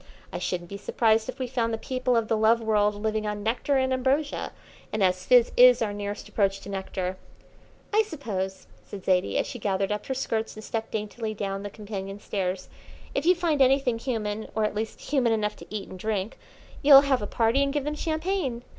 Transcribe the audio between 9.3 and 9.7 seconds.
as she